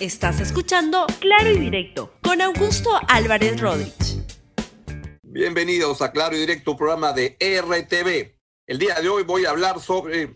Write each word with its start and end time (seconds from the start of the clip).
Estás 0.00 0.38
escuchando 0.38 1.08
Claro 1.18 1.50
y 1.50 1.58
Directo 1.58 2.14
con 2.22 2.40
Augusto 2.40 2.88
Álvarez 3.08 3.60
Rodríguez. 3.60 4.18
Bienvenidos 5.24 6.02
a 6.02 6.12
Claro 6.12 6.36
y 6.36 6.38
Directo, 6.38 6.76
programa 6.76 7.12
de 7.12 7.36
RTV. 7.40 8.38
El 8.68 8.78
día 8.78 8.94
de 9.00 9.08
hoy 9.08 9.24
voy 9.24 9.44
a 9.44 9.50
hablar 9.50 9.80
sobre 9.80 10.34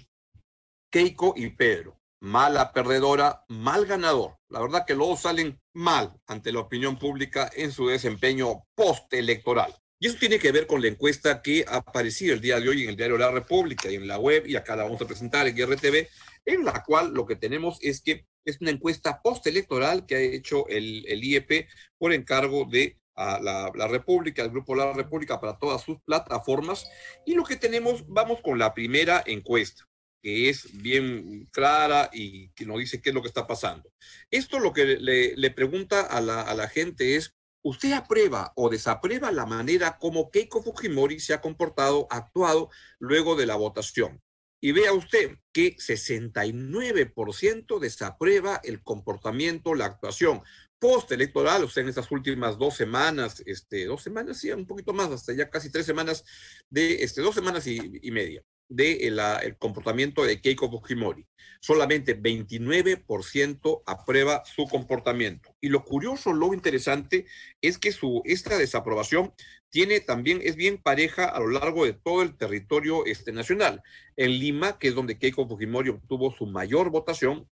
Keiko 0.90 1.34
y 1.36 1.50
Pedro. 1.50 1.96
Mala 2.20 2.72
perdedora, 2.72 3.44
mal 3.46 3.86
ganador. 3.86 4.36
La 4.48 4.60
verdad 4.60 4.84
que 4.84 4.96
los 4.96 5.20
salen 5.20 5.60
mal 5.72 6.12
ante 6.26 6.50
la 6.50 6.58
opinión 6.58 6.98
pública 6.98 7.48
en 7.54 7.70
su 7.70 7.86
desempeño 7.86 8.64
postelectoral. 8.74 9.72
Y 10.00 10.08
eso 10.08 10.16
tiene 10.18 10.40
que 10.40 10.50
ver 10.50 10.66
con 10.66 10.82
la 10.82 10.88
encuesta 10.88 11.40
que 11.40 11.64
ha 11.68 11.76
aparecido 11.76 12.34
el 12.34 12.40
día 12.40 12.58
de 12.58 12.68
hoy 12.68 12.82
en 12.82 12.88
el 12.88 12.96
diario 12.96 13.16
La 13.16 13.30
República 13.30 13.88
y 13.88 13.94
en 13.94 14.08
la 14.08 14.18
web, 14.18 14.42
y 14.44 14.56
acá 14.56 14.74
la 14.74 14.82
vamos 14.82 15.00
a 15.00 15.06
presentar 15.06 15.46
en 15.46 15.56
RTV, 15.56 16.08
en 16.44 16.64
la 16.64 16.82
cual 16.84 17.12
lo 17.12 17.26
que 17.26 17.36
tenemos 17.36 17.78
es 17.82 18.02
que 18.02 18.26
es 18.44 18.60
una 18.60 18.70
encuesta 18.70 19.20
postelectoral 19.22 20.06
que 20.06 20.16
ha 20.16 20.20
hecho 20.20 20.66
el, 20.68 21.04
el 21.06 21.22
IEP 21.22 21.68
por 21.98 22.12
encargo 22.12 22.64
de 22.64 22.98
la, 23.16 23.88
República, 23.88 24.42
el 24.42 24.50
Grupo 24.50 24.74
La 24.74 24.92
República 24.92 25.40
para 25.40 25.58
todas 25.58 25.82
sus 25.82 26.00
plataformas. 26.02 26.86
Y 27.26 27.34
lo 27.34 27.44
que 27.44 27.56
tenemos, 27.56 28.04
vamos 28.08 28.40
con 28.40 28.58
la 28.58 28.74
primera 28.74 29.22
encuesta, 29.26 29.86
que 30.22 30.48
es 30.48 30.68
bien 30.80 31.48
clara 31.52 32.10
y 32.12 32.50
que 32.50 32.66
nos 32.66 32.78
dice 32.78 33.00
qué 33.00 33.10
es 33.10 33.14
lo 33.14 33.22
que 33.22 33.28
está 33.28 33.46
pasando. 33.46 33.92
Esto 34.30 34.58
lo 34.58 34.72
que 34.72 34.84
le, 34.84 35.36
le 35.36 35.50
pregunta 35.50 36.00
a 36.02 36.20
la, 36.20 36.42
a 36.42 36.54
la 36.54 36.68
gente 36.68 37.16
es, 37.16 37.34
¿usted 37.62 37.92
aprueba 37.92 38.52
o 38.56 38.68
desaprueba 38.68 39.30
la 39.30 39.46
manera 39.46 39.98
como 39.98 40.30
Keiko 40.30 40.62
Fujimori 40.62 41.20
se 41.20 41.34
ha 41.34 41.40
comportado, 41.40 42.06
actuado 42.10 42.70
luego 42.98 43.36
de 43.36 43.46
la 43.46 43.56
votación? 43.56 44.20
Y 44.64 44.70
vea 44.72 44.92
usted 44.92 45.38
que 45.52 45.76
69% 45.76 47.80
desaprueba 47.80 48.60
el 48.62 48.80
comportamiento, 48.82 49.74
la 49.74 49.86
actuación 49.86 50.42
postelectoral, 50.78 51.64
o 51.64 51.68
sea, 51.68 51.82
en 51.82 51.88
estas 51.88 52.10
últimas 52.12 52.58
dos 52.58 52.76
semanas, 52.76 53.42
este, 53.44 53.86
dos 53.86 54.02
semanas, 54.02 54.38
sí, 54.38 54.52
un 54.52 54.66
poquito 54.66 54.92
más, 54.92 55.10
hasta 55.10 55.34
ya 55.34 55.50
casi 55.50 55.70
tres 55.70 55.84
semanas, 55.84 56.24
de 56.70 57.02
este, 57.02 57.22
dos 57.22 57.34
semanas 57.34 57.66
y 57.66 58.10
media 58.12 58.44
de 58.72 59.06
el 59.06 59.56
comportamiento 59.58 60.24
de 60.24 60.40
Keiko 60.40 60.70
Fujimori. 60.70 61.26
Solamente 61.60 62.20
29% 62.20 63.82
aprueba 63.86 64.42
su 64.44 64.66
comportamiento. 64.66 65.54
Y 65.60 65.68
lo 65.68 65.84
curioso, 65.84 66.32
lo 66.32 66.54
interesante, 66.54 67.26
es 67.60 67.78
que 67.78 67.92
su, 67.92 68.22
esta 68.24 68.58
desaprobación 68.58 69.32
tiene 69.72 69.98
también, 70.00 70.40
es 70.44 70.54
bien 70.54 70.76
pareja 70.76 71.24
a 71.24 71.40
lo 71.40 71.48
largo 71.48 71.86
de 71.86 71.94
todo 71.94 72.20
el 72.22 72.36
territorio 72.36 73.06
este, 73.06 73.32
nacional. 73.32 73.82
En 74.16 74.38
Lima, 74.38 74.78
que 74.78 74.88
es 74.88 74.94
donde 74.94 75.18
Keiko 75.18 75.48
Fujimori 75.48 75.88
obtuvo 75.88 76.30
su 76.30 76.46
mayor 76.46 76.90
votación, 76.90 77.48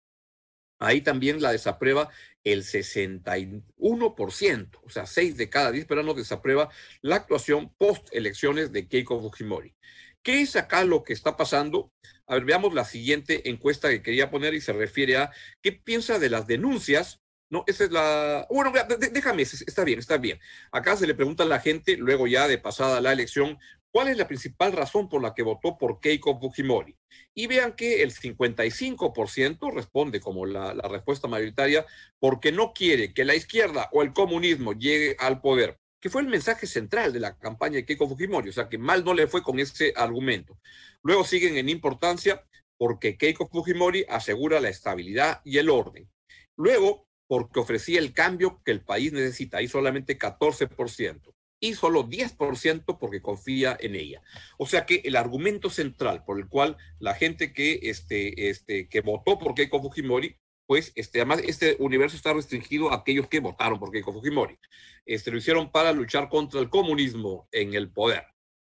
ahí 0.80 1.00
también 1.00 1.40
la 1.40 1.52
desaprueba 1.52 2.10
el 2.42 2.64
61%, 2.64 4.80
o 4.82 4.90
sea, 4.90 5.06
6 5.06 5.36
de 5.36 5.48
cada 5.48 5.70
10 5.70 5.86
peruanos 5.86 6.16
desaprueba 6.16 6.68
la 7.02 7.16
actuación 7.16 7.72
post 7.78 8.08
elecciones 8.10 8.72
de 8.72 8.88
Keiko 8.88 9.20
Fujimori. 9.20 9.76
¿Qué 10.24 10.42
es 10.42 10.56
acá 10.56 10.82
lo 10.82 11.04
que 11.04 11.12
está 11.12 11.36
pasando? 11.36 11.92
A 12.26 12.34
ver, 12.34 12.44
veamos 12.44 12.74
la 12.74 12.84
siguiente 12.84 13.48
encuesta 13.48 13.90
que 13.90 14.02
quería 14.02 14.28
poner 14.28 14.54
y 14.54 14.60
se 14.60 14.72
refiere 14.72 15.18
a 15.18 15.30
qué 15.62 15.70
piensa 15.70 16.18
de 16.18 16.30
las 16.30 16.48
denuncias. 16.48 17.20
No, 17.50 17.64
esa 17.66 17.84
es 17.84 17.90
la. 17.90 18.46
Bueno, 18.50 18.72
déjame, 19.12 19.42
está 19.42 19.84
bien, 19.84 19.98
está 19.98 20.18
bien. 20.18 20.38
Acá 20.70 20.96
se 20.96 21.06
le 21.06 21.14
pregunta 21.14 21.44
a 21.44 21.46
la 21.46 21.60
gente, 21.60 21.96
luego 21.96 22.26
ya 22.26 22.46
de 22.46 22.58
pasada 22.58 23.00
la 23.00 23.12
elección, 23.12 23.58
¿cuál 23.90 24.08
es 24.08 24.18
la 24.18 24.28
principal 24.28 24.72
razón 24.72 25.08
por 25.08 25.22
la 25.22 25.32
que 25.32 25.42
votó 25.42 25.78
por 25.78 26.00
Keiko 26.00 26.38
Fujimori? 26.38 26.94
Y 27.34 27.46
vean 27.46 27.72
que 27.72 28.02
el 28.02 28.12
55% 28.12 29.72
responde 29.72 30.20
como 30.20 30.44
la, 30.44 30.74
la 30.74 30.88
respuesta 30.88 31.26
mayoritaria 31.26 31.86
porque 32.18 32.52
no 32.52 32.72
quiere 32.74 33.14
que 33.14 33.24
la 33.24 33.34
izquierda 33.34 33.88
o 33.92 34.02
el 34.02 34.12
comunismo 34.12 34.74
llegue 34.74 35.16
al 35.18 35.40
poder 35.40 35.78
que 36.00 36.10
fue 36.10 36.22
el 36.22 36.28
mensaje 36.28 36.66
central 36.66 37.12
de 37.12 37.20
la 37.20 37.36
campaña 37.36 37.76
de 37.76 37.84
Keiko 37.84 38.08
Fujimori, 38.08 38.50
o 38.50 38.52
sea 38.52 38.68
que 38.68 38.78
mal 38.78 39.04
no 39.04 39.14
le 39.14 39.26
fue 39.26 39.42
con 39.42 39.58
ese 39.58 39.92
argumento. 39.96 40.58
Luego 41.02 41.24
siguen 41.24 41.56
en 41.56 41.68
importancia 41.68 42.44
porque 42.76 43.16
Keiko 43.16 43.48
Fujimori 43.48 44.04
asegura 44.08 44.60
la 44.60 44.68
estabilidad 44.68 45.40
y 45.44 45.58
el 45.58 45.68
orden. 45.70 46.08
Luego, 46.56 47.07
porque 47.28 47.60
ofrecía 47.60 48.00
el 48.00 48.12
cambio 48.12 48.60
que 48.64 48.72
el 48.72 48.80
país 48.80 49.12
necesita, 49.12 49.62
y 49.62 49.68
solamente 49.68 50.18
14%, 50.18 51.32
y 51.60 51.74
solo 51.74 52.08
10% 52.08 52.98
porque 52.98 53.22
confía 53.22 53.76
en 53.78 53.94
ella. 53.94 54.22
O 54.56 54.66
sea 54.66 54.86
que 54.86 55.02
el 55.04 55.14
argumento 55.14 55.70
central 55.70 56.24
por 56.24 56.38
el 56.38 56.48
cual 56.48 56.76
la 56.98 57.14
gente 57.14 57.52
que, 57.52 57.78
este, 57.82 58.48
este, 58.50 58.88
que 58.88 59.00
votó 59.02 59.38
por 59.38 59.54
Keiko 59.54 59.80
Fujimori 59.80 60.36
pues 60.68 60.92
este, 60.96 61.20
además 61.20 61.40
este 61.44 61.76
universo 61.78 62.14
está 62.14 62.34
restringido 62.34 62.92
a 62.92 62.96
aquellos 62.96 63.26
que 63.26 63.40
votaron 63.40 63.78
por 63.78 63.90
Keiko 63.90 64.12
Fujimori. 64.12 64.58
Este, 65.06 65.30
lo 65.30 65.38
hicieron 65.38 65.72
para 65.72 65.94
luchar 65.94 66.28
contra 66.28 66.60
el 66.60 66.68
comunismo 66.68 67.48
en 67.52 67.72
el 67.72 67.90
poder. 67.90 68.26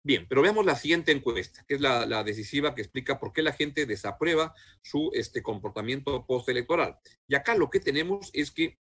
Bien, 0.05 0.27
pero 0.29 0.43
veamos 0.43 0.67
la 0.67 0.75
siguiente 0.75 1.11
encuesta, 1.11 1.65
que 1.67 1.73
es 1.73 1.81
la, 1.81 2.23
decisiva 2.23 2.75
que 2.75 2.83
explica 2.83 3.19
por 3.19 3.33
qué 3.33 3.41
la 3.41 3.53
gente 3.53 3.87
desaprueba 3.87 4.53
su 4.83 5.09
este, 5.15 5.41
comportamiento 5.41 6.27
postelectoral. 6.27 6.99
Y 7.27 7.33
acá 7.33 7.55
lo 7.55 7.71
que 7.71 7.79
tenemos 7.79 8.29
es 8.33 8.51
que 8.51 8.77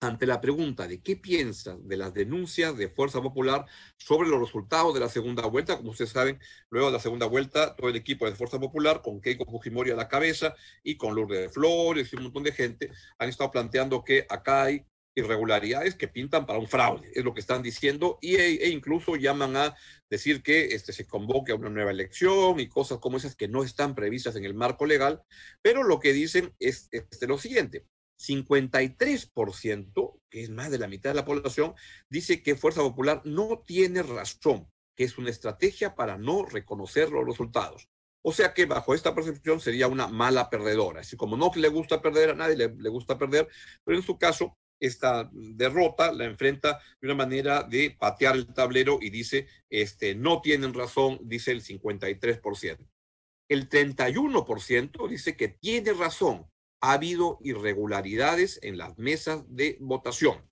ante 0.00 0.26
la 0.26 0.40
pregunta 0.40 0.88
de 0.88 1.00
qué 1.00 1.14
piensa 1.14 1.76
de 1.80 1.96
las 1.96 2.12
denuncias 2.12 2.76
de 2.76 2.88
Fuerza 2.88 3.22
Popular 3.22 3.66
sobre 3.96 4.28
los 4.28 4.40
resultados 4.40 4.92
de 4.94 4.98
la 4.98 5.08
segunda 5.08 5.46
vuelta. 5.46 5.76
Como 5.76 5.90
ustedes 5.90 6.10
saben, 6.10 6.40
luego 6.70 6.88
de 6.88 6.94
la 6.94 6.98
segunda 6.98 7.26
vuelta, 7.26 7.76
todo 7.76 7.88
el 7.88 7.94
equipo 7.94 8.26
de 8.26 8.34
Fuerza 8.34 8.58
Popular, 8.58 9.00
con 9.00 9.20
Keiko 9.20 9.44
Fujimori 9.46 9.92
a 9.92 9.96
la 9.96 10.08
cabeza 10.08 10.56
y 10.82 10.96
con 10.96 11.14
Lourdes 11.14 11.40
de 11.40 11.48
Flores 11.50 12.12
y 12.12 12.16
un 12.16 12.24
montón 12.24 12.42
de 12.42 12.50
gente, 12.50 12.90
han 13.16 13.28
estado 13.28 13.52
planteando 13.52 14.02
que 14.02 14.26
acá 14.28 14.64
hay 14.64 14.84
irregularidades 15.14 15.94
que 15.94 16.08
pintan 16.08 16.46
para 16.46 16.58
un 16.58 16.68
fraude, 16.68 17.10
es 17.14 17.24
lo 17.24 17.34
que 17.34 17.40
están 17.40 17.62
diciendo, 17.62 18.18
y, 18.20 18.36
e, 18.36 18.64
e 18.64 18.68
incluso 18.70 19.16
llaman 19.16 19.56
a 19.56 19.74
decir 20.10 20.42
que 20.42 20.74
este, 20.74 20.92
se 20.92 21.06
convoque 21.06 21.52
a 21.52 21.56
una 21.56 21.70
nueva 21.70 21.90
elección 21.90 22.60
y 22.60 22.68
cosas 22.68 22.98
como 22.98 23.16
esas 23.16 23.36
que 23.36 23.48
no 23.48 23.62
están 23.62 23.94
previstas 23.94 24.36
en 24.36 24.44
el 24.44 24.54
marco 24.54 24.86
legal, 24.86 25.22
pero 25.60 25.82
lo 25.82 26.00
que 26.00 26.12
dicen 26.12 26.54
es 26.58 26.88
este, 26.92 27.26
lo 27.26 27.38
siguiente, 27.38 27.86
53%, 28.18 30.20
que 30.30 30.42
es 30.42 30.50
más 30.50 30.70
de 30.70 30.78
la 30.78 30.88
mitad 30.88 31.10
de 31.10 31.16
la 31.16 31.24
población, 31.24 31.74
dice 32.08 32.42
que 32.42 32.56
Fuerza 32.56 32.80
Popular 32.80 33.22
no 33.24 33.62
tiene 33.66 34.02
razón, 34.02 34.68
que 34.96 35.04
es 35.04 35.18
una 35.18 35.30
estrategia 35.30 35.94
para 35.94 36.18
no 36.18 36.44
reconocer 36.44 37.10
los 37.10 37.26
resultados. 37.26 37.88
O 38.24 38.32
sea 38.32 38.54
que 38.54 38.66
bajo 38.66 38.94
esta 38.94 39.16
percepción 39.16 39.60
sería 39.60 39.88
una 39.88 40.06
mala 40.06 40.48
perdedora. 40.48 41.00
Así 41.00 41.16
como 41.16 41.36
no 41.36 41.50
le 41.56 41.68
gusta 41.68 42.00
perder, 42.00 42.30
a 42.30 42.34
nadie 42.34 42.56
le, 42.56 42.68
le 42.68 42.88
gusta 42.88 43.18
perder, 43.18 43.48
pero 43.84 43.98
en 43.98 44.04
su 44.04 44.16
caso 44.16 44.56
esta 44.82 45.30
derrota 45.32 46.12
la 46.12 46.24
enfrenta 46.24 46.80
de 47.00 47.06
una 47.06 47.14
manera 47.14 47.62
de 47.62 47.96
patear 47.98 48.34
el 48.34 48.52
tablero 48.52 48.98
y 49.00 49.10
dice, 49.10 49.46
este, 49.70 50.14
no 50.14 50.40
tienen 50.42 50.74
razón, 50.74 51.20
dice 51.22 51.52
el 51.52 51.62
53%. 51.62 52.78
El 53.48 53.68
31% 53.68 55.08
dice 55.08 55.36
que 55.36 55.48
tiene 55.48 55.92
razón, 55.92 56.50
ha 56.80 56.94
habido 56.94 57.38
irregularidades 57.42 58.58
en 58.62 58.76
las 58.76 58.98
mesas 58.98 59.44
de 59.48 59.76
votación. 59.80 60.50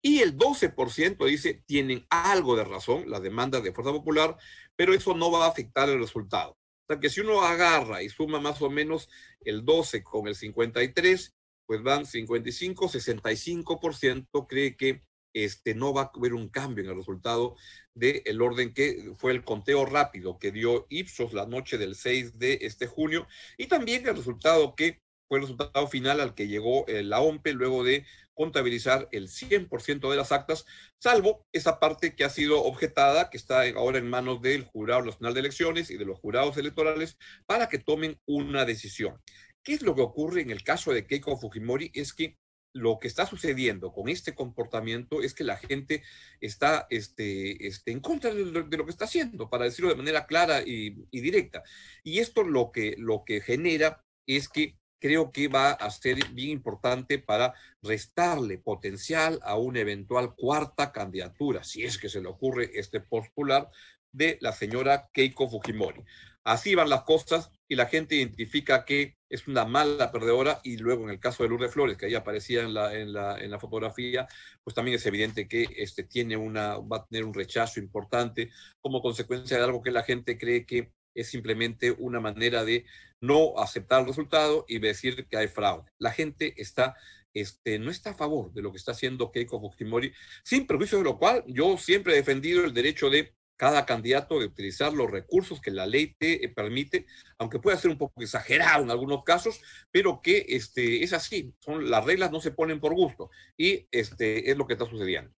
Y 0.00 0.20
el 0.20 0.36
12% 0.36 1.26
dice 1.26 1.64
tienen 1.66 2.06
algo 2.10 2.54
de 2.54 2.64
razón, 2.64 3.10
las 3.10 3.22
demandas 3.22 3.64
de 3.64 3.72
Fuerza 3.72 3.90
Popular, 3.90 4.36
pero 4.76 4.94
eso 4.94 5.14
no 5.14 5.32
va 5.32 5.46
a 5.46 5.48
afectar 5.48 5.88
el 5.88 5.98
resultado. 5.98 6.52
O 6.52 6.92
sea 6.92 7.00
que 7.00 7.08
si 7.08 7.22
uno 7.22 7.40
agarra 7.40 8.02
y 8.02 8.08
suma 8.08 8.38
más 8.38 8.60
o 8.62 8.70
menos 8.70 9.08
el 9.40 9.64
12 9.64 10.04
con 10.04 10.28
el 10.28 10.36
53, 10.36 11.34
pues 11.66 11.82
van 11.82 12.06
55, 12.06 12.88
65% 12.88 14.46
cree 14.48 14.76
que 14.76 15.02
este, 15.32 15.74
no 15.74 15.92
va 15.92 16.02
a 16.02 16.12
haber 16.14 16.34
un 16.34 16.48
cambio 16.48 16.84
en 16.84 16.90
el 16.90 16.96
resultado 16.96 17.56
del 17.94 18.40
orden 18.40 18.72
que 18.72 19.14
fue 19.18 19.32
el 19.32 19.44
conteo 19.44 19.84
rápido 19.84 20.38
que 20.38 20.52
dio 20.52 20.86
Ipsos 20.88 21.32
la 21.32 21.46
noche 21.46 21.76
del 21.76 21.96
6 21.96 22.38
de 22.38 22.58
este 22.62 22.86
junio 22.86 23.26
y 23.58 23.66
también 23.66 24.06
el 24.06 24.16
resultado 24.16 24.74
que 24.74 25.02
fue 25.28 25.38
el 25.38 25.42
resultado 25.42 25.86
final 25.88 26.20
al 26.20 26.34
que 26.34 26.48
llegó 26.48 26.86
eh, 26.86 27.02
la 27.02 27.20
OMPE 27.20 27.52
luego 27.54 27.82
de 27.82 28.04
contabilizar 28.34 29.08
el 29.12 29.28
100% 29.28 30.10
de 30.10 30.16
las 30.16 30.32
actas, 30.32 30.66
salvo 30.98 31.46
esa 31.52 31.78
parte 31.78 32.14
que 32.14 32.24
ha 32.24 32.30
sido 32.30 32.62
objetada, 32.62 33.30
que 33.30 33.36
está 33.36 33.62
ahora 33.76 33.98
en 33.98 34.10
manos 34.10 34.42
del 34.42 34.64
Jurado 34.64 35.04
Nacional 35.04 35.34
de 35.34 35.40
Elecciones 35.40 35.90
y 35.90 35.96
de 35.96 36.04
los 36.04 36.18
jurados 36.18 36.56
electorales, 36.56 37.16
para 37.46 37.68
que 37.68 37.78
tomen 37.78 38.20
una 38.26 38.64
decisión. 38.64 39.20
¿Qué 39.64 39.72
es 39.72 39.82
lo 39.82 39.94
que 39.94 40.02
ocurre 40.02 40.42
en 40.42 40.50
el 40.50 40.62
caso 40.62 40.92
de 40.92 41.06
Keiko 41.06 41.36
Fujimori? 41.38 41.90
Es 41.94 42.12
que 42.12 42.36
lo 42.74 42.98
que 42.98 43.08
está 43.08 43.24
sucediendo 43.24 43.92
con 43.92 44.08
este 44.08 44.34
comportamiento 44.34 45.22
es 45.22 45.32
que 45.32 45.44
la 45.44 45.56
gente 45.56 46.02
está 46.40 46.86
este, 46.90 47.66
este, 47.66 47.92
en 47.92 48.00
contra 48.00 48.34
de 48.34 48.44
lo, 48.44 48.68
que 48.68 48.90
está 48.90 49.06
haciendo, 49.06 49.48
para 49.48 49.64
decirlo 49.64 49.90
de 49.90 49.96
manera 49.96 50.26
clara 50.26 50.60
y, 50.60 51.06
y 51.10 51.20
directa. 51.20 51.62
Y 52.02 52.18
esto 52.18 52.42
lo 52.42 52.72
que, 52.72 52.96
lo 52.98 53.24
que 53.24 53.40
genera 53.40 54.04
es 54.26 54.48
que 54.48 54.76
creo 55.04 55.32
que 55.32 55.48
va 55.48 55.70
a 55.70 55.90
ser 55.90 56.16
bien 56.32 56.50
importante 56.50 57.18
para 57.18 57.54
restarle 57.82 58.58
potencial 58.58 59.38
a 59.42 59.56
una 59.56 59.80
eventual 59.80 60.34
cuarta 60.34 60.92
candidatura, 60.92 61.62
si 61.62 61.84
es 61.84 61.98
que 61.98 62.08
se 62.08 62.22
le 62.22 62.28
ocurre 62.28 62.70
este 62.74 63.00
postular 63.00 63.68
de 64.14 64.38
la 64.40 64.52
señora 64.52 65.10
Keiko 65.12 65.48
Fujimori. 65.48 66.02
Así 66.44 66.74
van 66.74 66.90
las 66.90 67.02
cosas 67.02 67.50
y 67.68 67.74
la 67.74 67.86
gente 67.86 68.16
identifica 68.16 68.84
que 68.84 69.16
es 69.30 69.48
una 69.48 69.64
mala 69.64 70.12
perdedora 70.12 70.60
y 70.62 70.76
luego 70.76 71.04
en 71.04 71.10
el 71.10 71.18
caso 71.18 71.42
de 71.42 71.48
Lourdes 71.48 71.72
Flores, 71.72 71.96
que 71.96 72.06
ahí 72.06 72.14
aparecía 72.14 72.62
en 72.62 72.74
la, 72.74 72.94
en 72.94 73.12
la, 73.12 73.38
en 73.38 73.50
la 73.50 73.58
fotografía, 73.58 74.28
pues 74.62 74.74
también 74.74 74.96
es 74.96 75.06
evidente 75.06 75.48
que 75.48 75.66
este, 75.76 76.04
tiene 76.04 76.36
una, 76.36 76.78
va 76.78 76.98
a 76.98 77.06
tener 77.06 77.24
un 77.24 77.34
rechazo 77.34 77.80
importante 77.80 78.50
como 78.80 79.00
consecuencia 79.00 79.56
de 79.56 79.64
algo 79.64 79.82
que 79.82 79.90
la 79.90 80.02
gente 80.02 80.38
cree 80.38 80.66
que 80.66 80.92
es 81.14 81.28
simplemente 81.28 81.92
una 81.92 82.20
manera 82.20 82.64
de 82.64 82.84
no 83.22 83.58
aceptar 83.58 84.02
el 84.02 84.08
resultado 84.08 84.66
y 84.68 84.78
decir 84.78 85.26
que 85.26 85.38
hay 85.38 85.48
fraude. 85.48 85.90
La 85.98 86.12
gente 86.12 86.54
está, 86.58 86.94
este, 87.32 87.78
no 87.78 87.90
está 87.90 88.10
a 88.10 88.14
favor 88.14 88.52
de 88.52 88.60
lo 88.60 88.70
que 88.70 88.78
está 88.78 88.92
haciendo 88.92 89.32
Keiko 89.32 89.60
Fujimori, 89.60 90.12
sin 90.44 90.66
perjuicio 90.66 90.98
de 90.98 91.04
lo 91.04 91.18
cual 91.18 91.42
yo 91.46 91.78
siempre 91.78 92.12
he 92.12 92.16
defendido 92.16 92.64
el 92.64 92.74
derecho 92.74 93.08
de 93.08 93.34
cada 93.56 93.86
candidato 93.86 94.38
de 94.38 94.46
utilizar 94.46 94.92
los 94.92 95.10
recursos 95.10 95.60
que 95.60 95.70
la 95.70 95.86
ley 95.86 96.14
te 96.18 96.44
eh, 96.44 96.48
permite, 96.48 97.06
aunque 97.38 97.58
pueda 97.58 97.76
ser 97.76 97.90
un 97.90 97.98
poco 97.98 98.22
exagerado 98.22 98.82
en 98.82 98.90
algunos 98.90 99.22
casos, 99.24 99.60
pero 99.90 100.20
que 100.22 100.44
este, 100.48 101.02
es 101.02 101.12
así, 101.12 101.54
son, 101.60 101.90
las 101.90 102.04
reglas 102.04 102.30
no 102.30 102.40
se 102.40 102.50
ponen 102.50 102.80
por 102.80 102.94
gusto 102.94 103.30
y 103.56 103.86
este, 103.90 104.50
es 104.50 104.56
lo 104.56 104.66
que 104.66 104.74
está 104.74 104.86
sucediendo. 104.86 105.32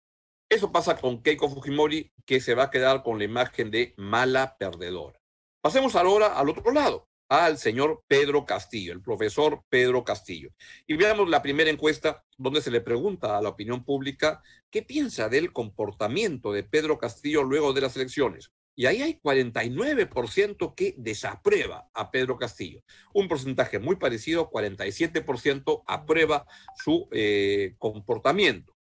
Eso 0.50 0.72
pasa 0.72 0.98
con 0.98 1.24
Keiko 1.24 1.50
Fujimori, 1.50 2.12
que 2.26 2.40
se 2.40 2.54
va 2.54 2.66
a 2.66 2.70
quedar 2.70 3.04
con 3.04 3.18
la 3.18 3.26
imagen 3.26 3.72
de 3.72 3.94
mala 3.98 4.58
perdedora. 4.58 5.20
Pasemos 5.62 5.96
ahora 5.96 6.38
al 6.38 6.50
otro 6.50 6.72
lado, 6.72 7.10
al 7.30 7.58
señor 7.58 8.04
Pedro 8.08 8.46
Castillo, 8.46 8.94
el 8.94 9.02
profesor 9.02 9.64
Pedro 9.70 10.04
Castillo. 10.04 10.50
Y 10.86 10.96
veamos 10.96 11.30
la 11.30 11.42
primera 11.42 11.70
encuesta 11.70 12.24
donde 12.38 12.62
se 12.62 12.72
le 12.72 12.82
pregunta 12.82 13.38
a 13.38 13.42
la 13.42 13.50
opinión 13.50 13.84
pública 13.84 14.42
qué 14.70 14.84
piensa 14.84 15.30
del 15.30 15.52
comportamiento 15.52 16.52
de 16.52 16.64
Pedro 16.64 16.98
Castillo 16.98 17.44
luego 17.44 17.74
de 17.74 17.82
las 17.82 17.96
elecciones. 17.96 18.52
Y 18.78 18.88
ahí 18.88 19.02
hay 19.02 19.20
49% 19.22 20.76
que 20.76 20.96
desaprueba 20.98 21.90
a 21.94 22.12
Pedro 22.12 22.38
Castillo. 22.38 22.82
Un 23.14 23.30
porcentaje 23.30 23.80
muy 23.80 23.96
parecido, 23.96 24.50
47% 24.50 25.84
aprueba 25.88 26.46
su 26.84 27.08
eh, 27.12 27.76
comportamiento. 27.80 28.76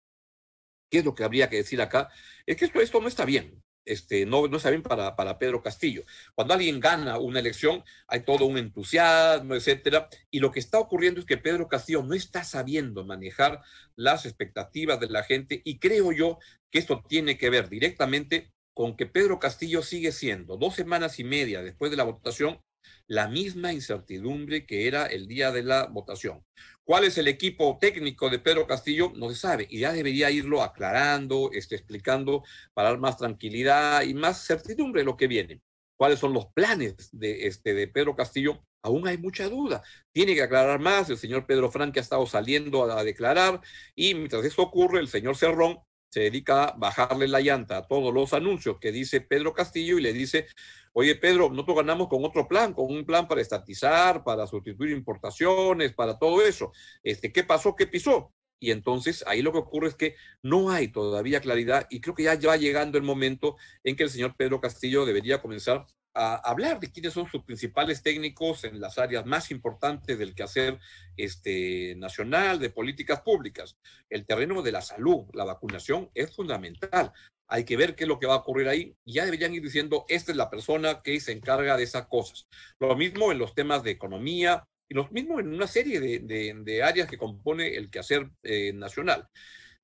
¿Qué 0.91 0.99
es 0.99 1.05
lo 1.05 1.15
que 1.15 1.23
habría 1.23 1.49
que 1.49 1.57
decir 1.57 1.81
acá? 1.81 2.09
Es 2.45 2.57
que 2.57 2.65
esto, 2.65 2.81
esto 2.81 2.99
no 2.99 3.07
está 3.07 3.23
bien 3.23 3.63
este, 3.85 4.25
no, 4.25 4.47
no 4.47 4.59
para, 4.83 5.15
para 5.15 5.37
Pedro 5.37 5.61
Castillo. 5.61 6.03
Cuando 6.33 6.53
alguien 6.53 6.79
gana 6.79 7.17
una 7.19 7.39
elección, 7.39 7.83
hay 8.07 8.21
todo 8.21 8.45
un 8.45 8.57
entusiasmo, 8.57 9.55
etcétera, 9.55 10.09
y 10.31 10.39
lo 10.39 10.51
que 10.51 10.59
está 10.59 10.79
ocurriendo 10.79 11.19
es 11.19 11.25
que 11.25 11.37
Pedro 11.37 11.67
Castillo 11.67 12.03
no 12.03 12.13
está 12.13 12.43
sabiendo 12.43 13.05
manejar 13.05 13.61
las 13.95 14.25
expectativas 14.25 14.99
de 14.99 15.09
la 15.09 15.23
gente, 15.23 15.61
y 15.63 15.79
creo 15.79 16.11
yo 16.11 16.39
que 16.69 16.79
esto 16.79 17.03
tiene 17.07 17.37
que 17.37 17.49
ver 17.49 17.69
directamente 17.69 18.51
con 18.73 18.97
que 18.97 19.05
Pedro 19.05 19.39
Castillo 19.39 19.81
sigue 19.81 20.11
siendo 20.11 20.57
dos 20.57 20.75
semanas 20.75 21.19
y 21.19 21.23
media 21.23 21.61
después 21.61 21.91
de 21.91 21.97
la 21.97 22.03
votación 22.03 22.59
la 23.07 23.27
misma 23.27 23.73
incertidumbre 23.73 24.65
que 24.65 24.87
era 24.87 25.05
el 25.05 25.27
día 25.27 25.51
de 25.51 25.63
la 25.63 25.85
votación. 25.87 26.43
¿Cuál 26.83 27.05
es 27.05 27.17
el 27.17 27.27
equipo 27.27 27.77
técnico 27.79 28.29
de 28.29 28.39
Pedro 28.39 28.67
Castillo? 28.67 29.11
No 29.15 29.29
se 29.29 29.35
sabe 29.35 29.67
y 29.69 29.79
ya 29.79 29.91
debería 29.91 30.29
irlo 30.29 30.61
aclarando, 30.61 31.49
este, 31.51 31.75
explicando 31.75 32.43
para 32.73 32.89
dar 32.89 32.99
más 32.99 33.17
tranquilidad 33.17 34.03
y 34.03 34.13
más 34.13 34.45
certidumbre 34.45 35.03
lo 35.03 35.17
que 35.17 35.27
viene. 35.27 35.61
¿Cuáles 35.97 36.19
son 36.19 36.33
los 36.33 36.47
planes 36.47 37.09
de, 37.11 37.47
este, 37.47 37.73
de 37.73 37.87
Pedro 37.87 38.15
Castillo? 38.15 38.63
Aún 38.83 39.07
hay 39.07 39.17
mucha 39.17 39.49
duda. 39.49 39.81
Tiene 40.11 40.35
que 40.35 40.43
aclarar 40.43 40.79
más. 40.79 41.09
El 41.09 41.17
señor 41.17 41.47
Pedro 41.47 41.71
Franque 41.71 41.99
ha 41.99 42.03
estado 42.03 42.27
saliendo 42.27 42.83
a, 42.83 42.99
a 42.99 43.03
declarar 43.03 43.61
y 43.95 44.13
mientras 44.13 44.45
eso 44.45 44.61
ocurre, 44.61 44.99
el 44.99 45.07
señor 45.07 45.37
Cerrón 45.37 45.79
se 46.09 46.21
dedica 46.21 46.65
a 46.65 46.77
bajarle 46.77 47.27
la 47.27 47.41
llanta 47.41 47.77
a 47.77 47.87
todos 47.87 48.13
los 48.13 48.33
anuncios 48.33 48.77
que 48.79 48.91
dice 48.91 49.21
Pedro 49.21 49.53
Castillo 49.53 49.97
y 49.97 50.01
le 50.01 50.13
dice, 50.13 50.47
oye 50.93 51.15
Pedro, 51.15 51.49
nosotros 51.49 51.77
ganamos 51.77 52.07
con 52.07 52.23
otro 52.23 52.47
plan, 52.47 52.73
con 52.73 52.85
un 52.85 53.05
plan 53.05 53.27
para 53.27 53.41
estatizar, 53.41 54.23
para 54.23 54.47
sustituir 54.47 54.91
importaciones, 54.91 55.93
para 55.93 56.17
todo 56.17 56.41
eso. 56.41 56.71
Este, 57.03 57.31
¿Qué 57.31 57.43
pasó? 57.43 57.75
¿Qué 57.75 57.87
pisó? 57.87 58.33
Y 58.59 58.71
entonces 58.71 59.23
ahí 59.27 59.41
lo 59.41 59.51
que 59.51 59.59
ocurre 59.59 59.89
es 59.89 59.95
que 59.95 60.15
no 60.41 60.71
hay 60.71 60.87
todavía 60.87 61.41
claridad 61.41 61.87
y 61.89 62.01
creo 62.01 62.15
que 62.15 62.23
ya 62.23 62.37
va 62.47 62.57
llegando 62.57 62.97
el 62.97 63.03
momento 63.03 63.57
en 63.83 63.95
que 63.95 64.03
el 64.03 64.09
señor 64.09 64.35
Pedro 64.37 64.61
Castillo 64.61 65.05
debería 65.05 65.41
comenzar 65.41 65.85
a 66.15 66.35
hablar 66.49 66.79
de 66.79 66.91
quiénes 66.91 67.13
son 67.13 67.29
sus 67.29 67.43
principales 67.43 68.01
técnicos 68.01 68.63
en 68.63 68.79
las 68.79 68.97
áreas 68.97 69.25
más 69.25 69.51
importantes 69.51 70.17
del 70.17 70.33
quehacer 70.33 70.79
este, 71.17 71.93
nacional, 71.97 72.57
de 72.57 72.69
políticas 72.69 73.21
públicas. 73.21 73.77
El 74.09 74.25
terreno 74.25 74.61
de 74.61 74.71
la 74.71 74.81
salud, 74.81 75.25
la 75.33 75.43
vacunación 75.43 76.09
es 76.13 76.33
fundamental. 76.33 77.11
Hay 77.47 77.65
que 77.65 77.75
ver 77.75 77.95
qué 77.95 78.05
es 78.05 78.07
lo 78.07 78.17
que 78.17 78.27
va 78.27 78.35
a 78.35 78.37
ocurrir 78.37 78.69
ahí. 78.69 78.95
Ya 79.05 79.25
deberían 79.25 79.53
ir 79.53 79.61
diciendo, 79.61 80.05
esta 80.07 80.31
es 80.31 80.37
la 80.37 80.49
persona 80.49 81.01
que 81.03 81.19
se 81.19 81.33
encarga 81.33 81.75
de 81.75 81.83
esas 81.83 82.07
cosas. 82.07 82.47
Lo 82.79 82.95
mismo 82.95 83.31
en 83.31 83.37
los 83.37 83.53
temas 83.53 83.83
de 83.83 83.91
economía 83.91 84.65
y 84.87 84.95
lo 84.95 85.09
mismo 85.09 85.39
en 85.39 85.53
una 85.53 85.67
serie 85.67 85.99
de, 85.99 86.83
áreas 86.83 87.09
que 87.09 87.17
compone 87.17 87.75
el 87.75 87.89
quehacer 87.89 88.29
eh, 88.43 88.71
nacional. 88.73 89.27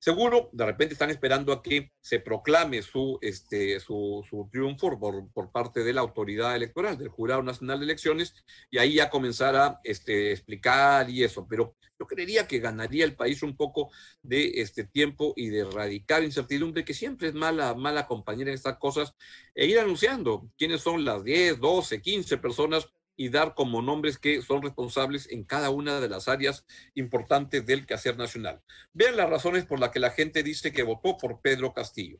Seguro, 0.04 0.50
de 0.52 0.66
repente 0.66 0.94
están 0.94 1.10
esperando 1.10 1.52
a 1.52 1.62
que 1.62 1.92
se 2.00 2.18
proclame 2.18 2.82
su, 2.82 3.20
este, 3.22 3.78
su, 3.78 4.26
su 4.28 4.48
triunfo 4.50 4.98
por, 4.98 5.30
por, 5.30 5.52
parte 5.52 5.84
de 5.84 5.92
la 5.92 6.00
autoridad 6.00 6.56
electoral, 6.56 6.98
del 6.98 7.06
Jurado 7.06 7.44
Nacional 7.44 7.78
de 7.78 7.84
Elecciones, 7.84 8.34
y 8.68 8.78
ahí 8.78 8.94
ya 8.94 9.10
comenzar 9.10 9.54
a 9.54 9.78
este, 9.84 10.32
explicar 10.32 11.08
y 11.08 11.22
eso. 11.22 11.46
Pero 11.48 11.76
yo 12.00 12.08
creería 12.08 12.48
que 12.48 12.58
ganaría 12.58 13.04
el 13.04 13.14
país 13.14 13.44
un 13.44 13.56
poco 13.56 13.92
de 14.22 14.60
este 14.60 14.82
tiempo 14.82 15.34
y 15.36 15.50
de 15.50 15.60
erradicar 15.60 16.24
incertidumbre, 16.24 16.84
que 16.84 16.94
siempre 16.94 17.28
es 17.28 17.34
mala, 17.34 17.72
mala 17.74 18.08
compañera 18.08 18.50
en 18.50 18.56
estas 18.56 18.78
cosas, 18.78 19.14
e 19.54 19.66
ir 19.66 19.78
anunciando 19.78 20.50
quiénes 20.58 20.80
son 20.80 21.04
las 21.04 21.22
10, 21.22 21.60
12, 21.60 22.02
15 22.02 22.38
personas 22.38 22.88
y 23.16 23.28
dar 23.28 23.54
como 23.54 23.82
nombres 23.82 24.18
que 24.18 24.42
son 24.42 24.62
responsables 24.62 25.30
en 25.30 25.44
cada 25.44 25.70
una 25.70 26.00
de 26.00 26.08
las 26.08 26.28
áreas 26.28 26.64
importantes 26.94 27.64
del 27.66 27.86
quehacer 27.86 28.16
nacional. 28.16 28.60
Vean 28.92 29.16
las 29.16 29.28
razones 29.28 29.66
por 29.66 29.80
las 29.80 29.90
que 29.90 30.00
la 30.00 30.10
gente 30.10 30.42
dice 30.42 30.72
que 30.72 30.82
votó 30.82 31.16
por 31.16 31.40
Pedro 31.40 31.72
Castillo. 31.72 32.18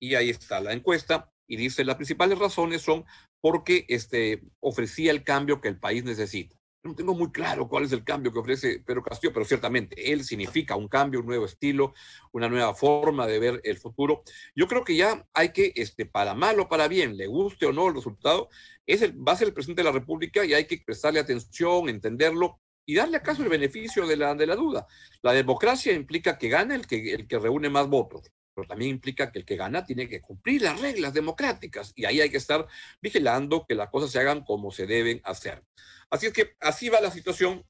Y 0.00 0.14
ahí 0.14 0.30
está 0.30 0.60
la 0.60 0.72
encuesta 0.72 1.30
y 1.48 1.56
dice 1.56 1.84
las 1.84 1.96
principales 1.96 2.38
razones 2.38 2.82
son 2.82 3.04
porque 3.40 3.86
este, 3.88 4.42
ofrecía 4.60 5.10
el 5.10 5.24
cambio 5.24 5.60
que 5.60 5.68
el 5.68 5.78
país 5.78 6.04
necesita. 6.04 6.57
No 6.84 6.94
tengo 6.94 7.12
muy 7.12 7.32
claro 7.32 7.68
cuál 7.68 7.84
es 7.84 7.92
el 7.92 8.04
cambio 8.04 8.32
que 8.32 8.38
ofrece 8.38 8.80
Pedro 8.80 9.02
Castillo, 9.02 9.32
pero 9.32 9.44
ciertamente 9.44 10.12
él 10.12 10.24
significa 10.24 10.76
un 10.76 10.86
cambio, 10.86 11.20
un 11.20 11.26
nuevo 11.26 11.44
estilo, 11.44 11.92
una 12.32 12.48
nueva 12.48 12.72
forma 12.72 13.26
de 13.26 13.38
ver 13.40 13.60
el 13.64 13.78
futuro. 13.78 14.22
Yo 14.54 14.68
creo 14.68 14.84
que 14.84 14.96
ya 14.96 15.26
hay 15.34 15.52
que, 15.52 15.72
este, 15.74 16.06
para 16.06 16.34
mal 16.34 16.60
o 16.60 16.68
para 16.68 16.86
bien, 16.86 17.16
le 17.16 17.26
guste 17.26 17.66
o 17.66 17.72
no 17.72 17.88
el 17.88 17.94
resultado, 17.94 18.48
es 18.86 19.02
el, 19.02 19.12
va 19.16 19.32
a 19.32 19.36
ser 19.36 19.48
el 19.48 19.54
presidente 19.54 19.82
de 19.82 19.88
la 19.88 19.98
República 19.98 20.44
y 20.44 20.54
hay 20.54 20.66
que 20.66 20.80
prestarle 20.84 21.18
atención, 21.18 21.88
entenderlo 21.88 22.60
y 22.86 22.94
darle 22.94 23.16
acaso 23.16 23.42
el 23.42 23.48
beneficio 23.48 24.06
de 24.06 24.16
la, 24.16 24.34
de 24.34 24.46
la 24.46 24.54
duda. 24.54 24.86
La 25.22 25.32
democracia 25.32 25.92
implica 25.92 26.38
que 26.38 26.48
gane 26.48 26.76
el 26.76 26.86
que, 26.86 27.12
el 27.12 27.26
que 27.26 27.38
reúne 27.38 27.68
más 27.68 27.88
votos 27.88 28.30
pero 28.58 28.66
también 28.66 28.90
implica 28.90 29.30
que 29.30 29.38
el 29.38 29.44
que 29.44 29.54
gana 29.54 29.86
tiene 29.86 30.08
que 30.08 30.20
cumplir 30.20 30.62
las 30.62 30.80
reglas 30.80 31.14
democráticas 31.14 31.92
y 31.94 32.06
ahí 32.06 32.20
hay 32.20 32.28
que 32.28 32.38
estar 32.38 32.66
vigilando 33.00 33.64
que 33.68 33.76
las 33.76 33.88
cosas 33.88 34.10
se 34.10 34.18
hagan 34.18 34.42
como 34.44 34.72
se 34.72 34.84
deben 34.84 35.20
hacer. 35.22 35.62
Así 36.10 36.26
es 36.26 36.32
que 36.32 36.56
así 36.58 36.88
va 36.88 37.00
la 37.00 37.12
situación 37.12 37.64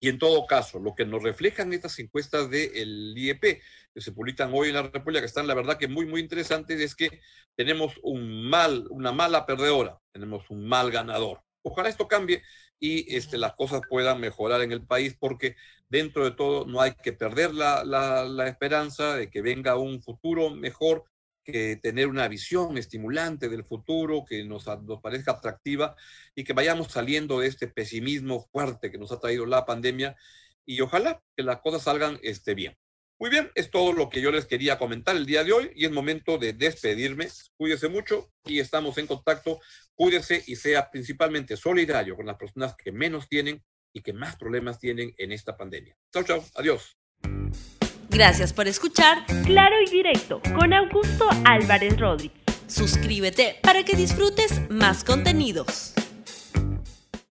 y 0.00 0.10
en 0.10 0.18
todo 0.18 0.46
caso, 0.46 0.78
lo 0.78 0.94
que 0.94 1.06
nos 1.06 1.22
reflejan 1.22 1.72
estas 1.72 1.98
encuestas 1.98 2.50
del 2.50 3.14
IEP 3.16 3.62
que 3.94 4.00
se 4.02 4.12
publican 4.12 4.50
hoy 4.52 4.68
en 4.68 4.74
la 4.74 4.82
República, 4.82 5.20
que 5.20 5.26
están 5.26 5.46
la 5.46 5.54
verdad 5.54 5.78
que 5.78 5.88
muy, 5.88 6.04
muy 6.04 6.20
interesantes, 6.20 6.78
es 6.78 6.94
que 6.94 7.22
tenemos 7.56 7.94
un 8.02 8.46
mal, 8.50 8.86
una 8.90 9.12
mala 9.12 9.46
perdedora, 9.46 9.98
tenemos 10.12 10.50
un 10.50 10.68
mal 10.68 10.90
ganador. 10.90 11.40
Ojalá 11.62 11.88
esto 11.88 12.08
cambie 12.08 12.42
y 12.78 13.16
este, 13.16 13.38
las 13.38 13.54
cosas 13.54 13.80
puedan 13.88 14.20
mejorar 14.20 14.60
en 14.60 14.72
el 14.72 14.86
país, 14.86 15.16
porque 15.18 15.56
dentro 15.94 16.24
de 16.24 16.32
todo 16.32 16.66
no 16.66 16.80
hay 16.80 16.92
que 16.92 17.12
perder 17.12 17.54
la, 17.54 18.48
esperanza 18.48 19.14
de 19.14 19.30
que 19.30 19.42
venga 19.42 19.76
un 19.76 20.02
futuro 20.02 20.50
mejor, 20.50 21.04
que 21.44 21.76
tener 21.76 22.08
una 22.08 22.26
visión 22.26 22.76
estimulante 22.78 23.48
del 23.48 23.64
futuro, 23.64 24.24
que 24.28 24.42
nos, 24.44 24.66
nos, 24.66 25.00
parezca 25.00 25.32
atractiva 25.32 25.94
y 26.34 26.42
que 26.42 26.52
vayamos 26.52 26.88
saliendo 26.88 27.38
de 27.38 27.46
este 27.46 27.68
pesimismo 27.68 28.48
fuerte 28.50 28.90
que 28.90 28.98
nos 28.98 29.12
ha 29.12 29.20
traído 29.20 29.46
la 29.46 29.64
pandemia 29.64 30.16
y 30.66 30.80
ojalá 30.80 31.22
que 31.36 31.44
las 31.44 31.60
cosas 31.60 31.82
salgan 31.82 32.18
este, 32.22 32.54
bien. 32.54 32.76
Muy 33.20 33.30
bien, 33.30 33.52
es 33.54 33.70
todo 33.70 33.92
lo 33.92 34.10
que 34.10 34.20
yo 34.20 34.32
les 34.32 34.46
quería 34.46 34.76
comentar 34.78 35.14
el 35.14 35.26
día 35.26 35.44
de 35.44 35.52
hoy 35.52 35.70
y 35.76 35.84
es 35.84 35.92
momento 35.92 36.38
de 36.38 36.54
despedirme. 36.54 37.28
Cuídese 37.56 37.88
mucho 37.88 38.32
y 38.44 38.58
estamos 38.58 38.98
en 38.98 39.06
contacto. 39.06 39.60
Cuídese 39.94 40.42
y 40.48 40.56
sea 40.56 40.90
principalmente 40.90 41.56
solidario 41.56 42.16
con 42.16 42.26
las 42.26 42.36
personas 42.36 42.74
que 42.74 42.90
menos 42.90 43.28
tienen 43.28 43.62
y 43.94 44.02
que 44.02 44.12
más 44.12 44.36
problemas 44.36 44.78
tienen 44.78 45.14
en 45.16 45.32
esta 45.32 45.56
pandemia. 45.56 45.96
Chao, 46.12 46.24
chao. 46.24 46.44
Adiós. 46.56 46.98
Gracias 48.10 48.52
por 48.52 48.68
escuchar 48.68 49.24
Claro 49.44 49.76
y 49.86 49.90
Directo 49.90 50.42
con 50.58 50.74
Augusto 50.74 51.26
Álvarez 51.44 51.98
Rodríguez. 51.98 52.44
Suscríbete 52.66 53.56
para 53.62 53.84
que 53.84 53.96
disfrutes 53.96 54.68
más 54.70 55.04
contenidos. 55.04 55.94